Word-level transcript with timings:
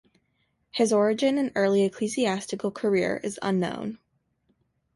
His 0.71 0.91
origin 0.91 1.37
and 1.37 1.51
early 1.53 1.83
ecclesiastical 1.83 2.71
career 2.71 3.21
is 3.23 3.37
unknown. 3.43 3.99